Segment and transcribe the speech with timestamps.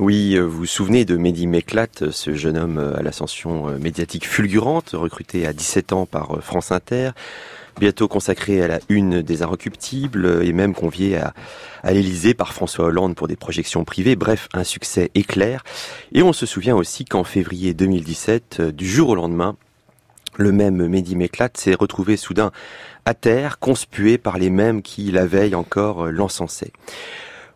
[0.00, 3.78] Oui, euh, vous vous souvenez de Mehdi Meklat, ce jeune homme euh, à l'ascension euh,
[3.78, 7.10] médiatique fulgurante, recruté à 17 ans par France Inter,
[7.80, 11.34] bientôt consacré à la une des Inrecuptibles et même convié à,
[11.82, 14.14] à l'Élysée par François Hollande pour des projections privées.
[14.14, 15.64] Bref, un succès éclair.
[16.12, 19.56] Et on se souvient aussi qu'en février 2017, du jour au lendemain,
[20.36, 22.52] le même Mehdi Meklat s'est retrouvé soudain
[23.04, 26.70] à terre, conspué par les mêmes qui, la veille encore, l'encensaient.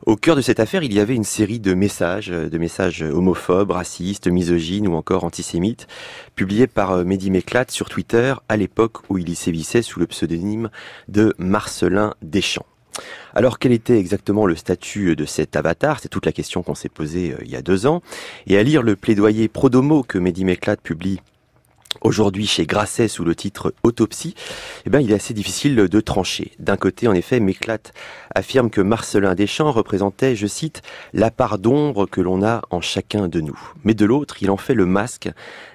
[0.04, 3.70] Au cœur de cette affaire, il y avait une série de messages, de messages homophobes,
[3.70, 5.86] racistes, misogynes ou encore antisémites,
[6.34, 10.08] publiés par euh, Mehdi Meklat sur Twitter à l'époque où il y sévissait sous le
[10.08, 10.70] pseudonyme
[11.06, 12.66] de Marcelin Deschamps.
[13.32, 16.00] Alors quel était exactement le statut de cet avatar?
[16.00, 18.02] C'est toute la question qu'on s'est posée euh, il y a deux ans.
[18.48, 21.20] Et à lire le plaidoyer Prodomo que Mehdi Meklat publie
[22.00, 24.34] Aujourd'hui, chez Grasset, sous le titre Autopsie,
[24.86, 26.52] eh ben, il est assez difficile de trancher.
[26.58, 27.92] D'un côté, en effet, Méclate
[28.34, 30.82] affirme que Marcelin Deschamps représentait, je cite,
[31.12, 33.58] la part d'ombre que l'on a en chacun de nous.
[33.84, 35.30] Mais de l'autre, il en fait le masque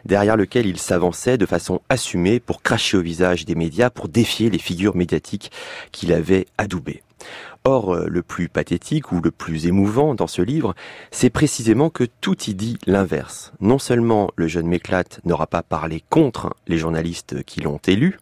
[0.05, 4.49] derrière lequel il s'avançait de façon assumée pour cracher au visage des médias, pour défier
[4.49, 5.51] les figures médiatiques
[5.91, 7.04] qu'il avait adoubées.
[7.63, 10.76] Or, euh, le plus pathétique ou le plus émouvant dans ce livre,
[11.12, 13.51] c'est précisément que tout y dit l'inverse.
[13.60, 18.20] Non seulement le jeune Méclate n'aura pas parlé contre les journalistes qui l'ont élu,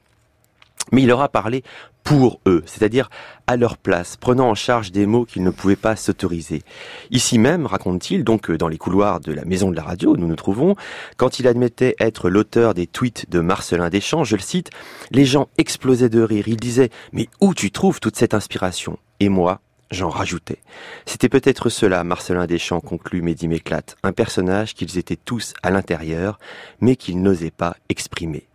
[0.91, 1.64] mais il aura parlé
[2.03, 3.09] pour eux, c'est-à-dire
[3.47, 6.61] à leur place, prenant en charge des mots qu'ils ne pouvaient pas s'autoriser.
[7.09, 10.28] Ici même, raconte-t-il, donc dans les couloirs de la maison de la radio où nous
[10.28, 10.75] nous trouvons,
[11.17, 14.69] quand il admettait être l'auteur des tweets de Marcelin Deschamps, je le cite,
[15.11, 16.47] les gens explosaient de rire.
[16.47, 19.00] Ils disaient, mais où tu trouves toute cette inspiration?
[19.19, 20.59] Et moi, j'en rajoutais.
[21.08, 26.38] C'était peut-être cela, Marcelin Deschamps conclut Mehdi Méclate, un personnage qu'ils étaient tous à l'intérieur,
[26.81, 28.47] mais qu'ils n'osaient pas exprimer.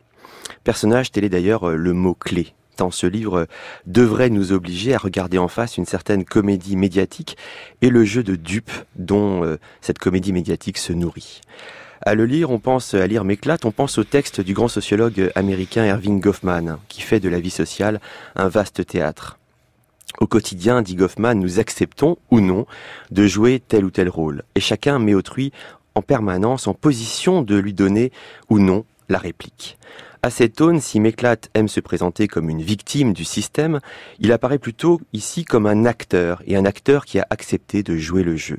[0.64, 2.54] Personnage, tel est d'ailleurs le mot clé
[2.90, 3.46] ce livre
[3.84, 7.36] devrait nous obliger à regarder en face une certaine comédie médiatique
[7.82, 11.42] et le jeu de dupes dont euh, cette comédie médiatique se nourrit.
[12.00, 15.30] À le lire, on pense à lire Méclate, on pense au texte du grand sociologue
[15.34, 18.00] américain Erving Goffman, qui fait de la vie sociale
[18.36, 19.36] un vaste théâtre.
[20.18, 22.64] Au quotidien, dit Goffman, nous acceptons ou non
[23.10, 25.52] de jouer tel ou tel rôle, et chacun met autrui
[25.94, 28.12] en permanence en position de lui donner
[28.48, 29.76] ou non la réplique.
[30.22, 33.80] À cette aune, si Méclate aime se présenter comme une victime du système,
[34.18, 38.22] il apparaît plutôt ici comme un acteur, et un acteur qui a accepté de jouer
[38.22, 38.58] le jeu.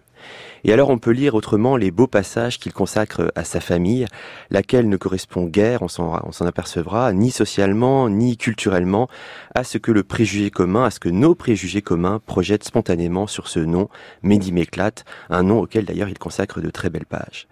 [0.64, 4.06] Et alors on peut lire autrement les beaux passages qu'il consacre à sa famille,
[4.50, 9.10] laquelle ne correspond guère, on s'en apercevra, ni socialement, ni culturellement,
[9.56, 13.48] à ce que le préjugé commun, à ce que nos préjugés communs projettent spontanément sur
[13.48, 13.90] ce nom,
[14.22, 17.48] Mehdi Méclate, un nom auquel d'ailleurs il consacre de très belles pages.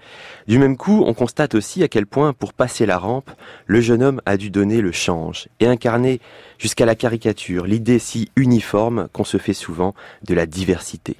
[0.47, 3.31] Du même coup, on constate aussi à quel point, pour passer la rampe,
[3.65, 6.19] le jeune homme a dû donner le change et incarner
[6.57, 9.95] jusqu'à la caricature l'idée si uniforme qu'on se fait souvent
[10.27, 11.15] de la diversité.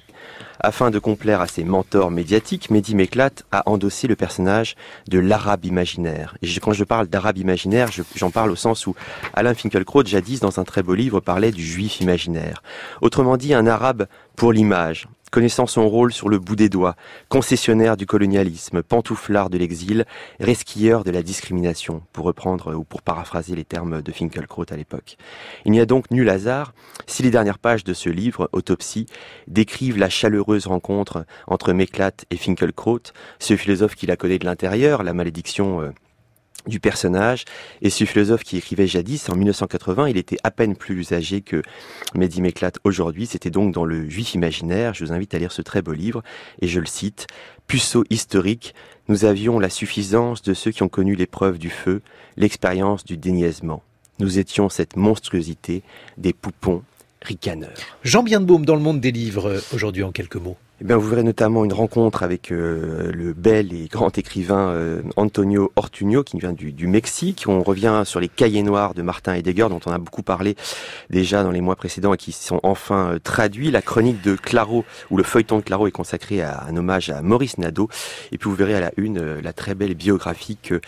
[0.62, 4.76] Afin de complaire à ses mentors médiatiques, Mehdi Meklat a endossé le personnage
[5.08, 6.36] de l'arabe imaginaire.
[6.42, 8.94] Et quand je parle d'arabe imaginaire, j'en parle au sens où
[9.32, 12.62] Alain Finkielkraut, jadis dans un très beau livre, parlait du juif imaginaire.
[13.00, 14.06] Autrement dit, un arabe
[14.36, 16.96] pour l'image, connaissant son rôle sur le bout des doigts,
[17.28, 20.04] concessionnaire du colonialisme, pantouflard de l'exil,
[20.40, 25.16] resquilleur de la discrimination, pour reprendre ou pour paraphraser les termes de Finkelkraut à l'époque.
[25.64, 26.74] Il n'y a donc nul hasard
[27.06, 29.06] si les dernières pages de ce livre, Autopsie,
[29.46, 35.02] décrivent la chaleureuse rencontre entre Méclat et Finkelkraut, ce philosophe qui la connaît de l'intérieur,
[35.02, 35.90] la malédiction euh,
[36.66, 37.44] du personnage.
[37.82, 41.62] Et ce philosophe qui écrivait jadis, en 1980, il était à peine plus âgé que
[42.14, 43.26] Mehdi Meklat aujourd'hui.
[43.26, 44.94] C'était donc dans le Juif imaginaire.
[44.94, 46.22] Je vous invite à lire ce très beau livre.
[46.60, 47.26] Et je le cite.
[47.66, 48.74] Puceau historique,
[49.08, 52.02] nous avions la suffisance de ceux qui ont connu l'épreuve du feu,
[52.36, 53.82] l'expérience du déniaisement.
[54.18, 55.82] Nous étions cette monstruosité
[56.18, 56.82] des poupons
[57.22, 57.70] ricaneurs.
[58.02, 60.56] Jean Bienbaume dans le monde des livres, aujourd'hui en quelques mots.
[60.82, 65.02] Eh bien, vous verrez notamment une rencontre avec euh, le bel et grand écrivain euh,
[65.16, 67.44] Antonio Ortuño, qui vient du, Mexique.
[67.46, 70.56] On revient sur les cahiers noirs de Martin Heidegger, dont on a beaucoup parlé
[71.10, 73.70] déjà dans les mois précédents et qui sont enfin euh, traduits.
[73.70, 77.20] La chronique de Claro, ou le feuilleton de Claro, est consacré à un hommage à
[77.20, 77.90] Maurice Nadeau.
[78.32, 80.80] Et puis vous verrez à la une la très belle biographie que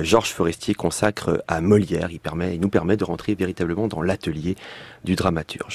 [0.00, 2.08] Georges Forestier consacre à Molière.
[2.10, 2.20] Il,
[2.50, 4.56] il nous permet de rentrer véritablement dans l'atelier
[5.04, 5.72] du dramaturge.